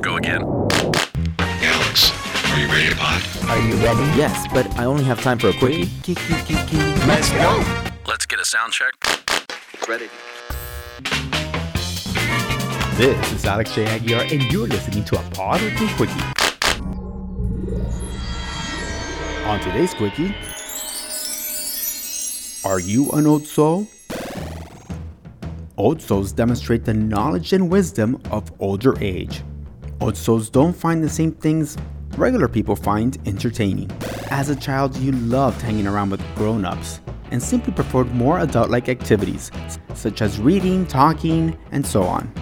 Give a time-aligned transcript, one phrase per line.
[0.00, 0.42] Let's go again.
[1.62, 2.10] Alex,
[2.50, 3.22] are you ready to pod?
[3.50, 4.00] Are you ready?
[4.16, 5.90] Yes, but I only have time for a quickie.
[7.06, 7.62] Let's go.
[8.06, 8.94] Let's get a sound check.
[9.86, 10.08] Ready.
[12.96, 13.84] This is Alex J.
[13.84, 16.14] Aguiar, and you're listening to a Pod with Me Quickie.
[19.44, 20.34] On today's Quickie,
[22.64, 23.86] are you an old soul?
[25.76, 29.42] Old souls demonstrate the knowledge and wisdom of older age.
[30.00, 31.76] Old souls don't find the same things
[32.16, 33.90] regular people find entertaining.
[34.30, 38.70] As a child, you loved hanging around with grown ups and simply preferred more adult
[38.70, 39.50] like activities,
[39.94, 42.32] such as reading, talking, and so on.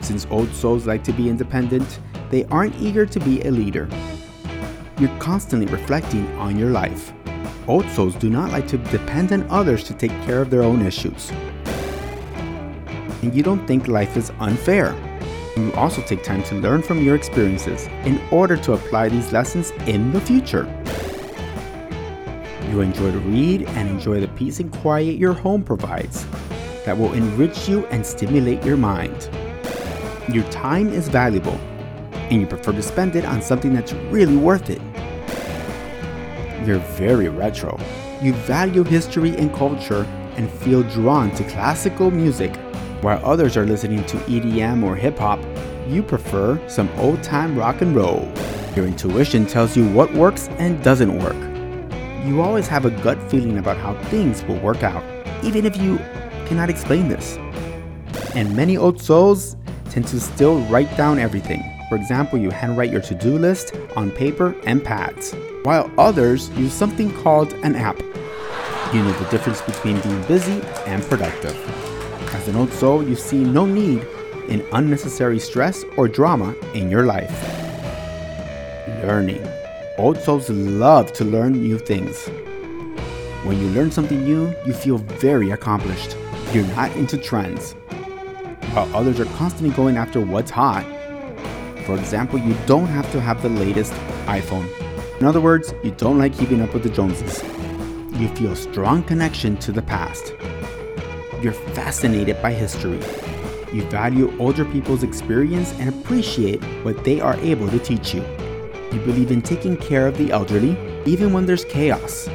[0.00, 3.88] Since old souls like to be independent, they aren't eager to be a leader.
[4.98, 7.12] You're constantly reflecting on your life.
[7.68, 10.84] Old souls do not like to depend on others to take care of their own
[10.84, 11.30] issues.
[13.22, 14.96] And you don't think life is unfair.
[15.56, 19.70] You also take time to learn from your experiences in order to apply these lessons
[19.86, 20.64] in the future.
[22.70, 26.26] You enjoy to read and enjoy the peace and quiet your home provides
[26.84, 29.30] that will enrich you and stimulate your mind.
[30.30, 31.58] Your time is valuable,
[32.12, 34.82] and you prefer to spend it on something that's really worth it.
[36.66, 37.80] You're very retro.
[38.20, 40.02] You value history and culture
[40.36, 42.52] and feel drawn to classical music.
[43.02, 45.38] While others are listening to EDM or hip hop,
[45.86, 48.32] you prefer some old time rock and roll.
[48.74, 51.36] Your intuition tells you what works and doesn't work.
[52.26, 55.04] You always have a gut feeling about how things will work out,
[55.44, 55.98] even if you
[56.46, 57.36] cannot explain this.
[58.34, 59.56] And many old souls
[59.90, 61.62] tend to still write down everything.
[61.88, 66.72] For example, you handwrite your to do list on paper and pads, while others use
[66.72, 67.98] something called an app.
[68.92, 71.95] You know the difference between being busy and productive.
[72.36, 74.06] As an old soul, you see no need
[74.48, 77.32] in unnecessary stress or drama in your life.
[79.02, 79.42] Learning.
[79.96, 82.28] Old souls love to learn new things.
[83.42, 86.14] When you learn something new, you feel very accomplished.
[86.52, 87.72] You're not into trends.
[88.74, 90.84] While others are constantly going after what's hot.
[91.86, 93.94] For example, you don't have to have the latest
[94.26, 94.68] iPhone.
[95.20, 97.42] In other words, you don't like keeping up with the Joneses.
[98.20, 100.34] You feel strong connection to the past.
[101.42, 103.00] You're fascinated by history.
[103.72, 108.24] You value older people's experience and appreciate what they are able to teach you.
[108.92, 112.28] You believe in taking care of the elderly, even when there's chaos.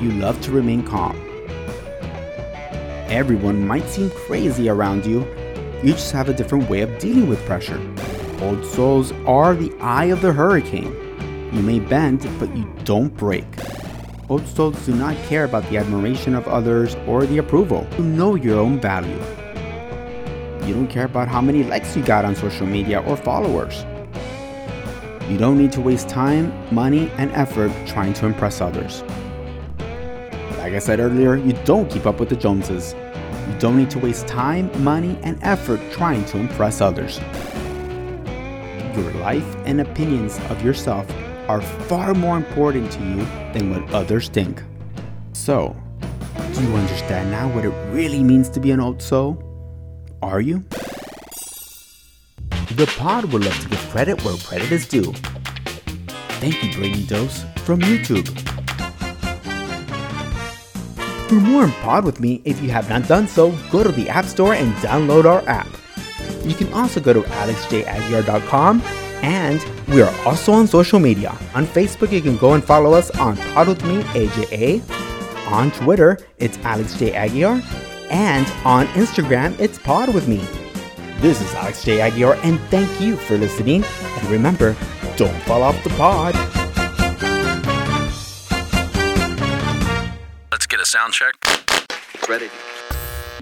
[0.00, 1.16] You love to remain calm.
[3.08, 5.26] Everyone might seem crazy around you,
[5.82, 7.80] you just have a different way of dealing with pressure.
[8.42, 10.94] Old souls are the eye of the hurricane.
[11.54, 13.46] You may bend, but you don't break.
[14.30, 17.84] Old souls do not care about the admiration of others or the approval.
[17.98, 19.20] You know your own value.
[20.64, 23.84] You don't care about how many likes you got on social media or followers.
[25.28, 29.02] You don't need to waste time, money, and effort trying to impress others.
[30.58, 32.94] Like I said earlier, you don't keep up with the Joneses.
[33.48, 37.18] You don't need to waste time, money, and effort trying to impress others.
[38.94, 41.10] Your life and opinions of yourself
[41.50, 43.16] are far more important to you
[43.52, 44.62] than what others think.
[45.32, 45.76] So,
[46.54, 49.42] do you understand now what it really means to be an old soul?
[50.22, 50.64] Are you?
[52.76, 55.12] The pod would love to give credit where credit is due.
[56.38, 58.28] Thank you, Brainy Dose, from YouTube.
[61.28, 64.24] For more Pod with me, if you have not done so, go to the App
[64.24, 65.68] Store and download our app.
[66.44, 68.82] You can also go to alexjaguiar.com
[69.22, 71.30] and we are also on social media.
[71.54, 74.82] On Facebook, you can go and follow us on Pod with Me AJA.
[75.48, 77.12] On Twitter, it's Alex J.
[77.12, 77.62] Aguiar.
[78.10, 80.38] And on Instagram, it's Pod with Me.
[81.20, 81.98] This is Alex J.
[81.98, 83.84] Aguiar, and thank you for listening.
[83.84, 84.74] And remember,
[85.16, 86.34] don't fall off the pod.
[90.50, 91.34] Let's get a sound check.
[92.28, 92.48] Ready.